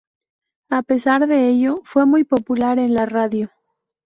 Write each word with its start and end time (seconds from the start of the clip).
A 0.71 0.81
pesar 0.81 1.27
de 1.27 1.47
ello, 1.49 1.83
fue 1.85 2.07
muy 2.07 2.23
popular 2.23 2.79
en 2.79 2.95
la 2.95 3.05
radio. 3.05 3.51